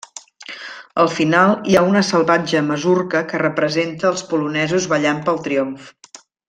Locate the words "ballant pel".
4.95-5.43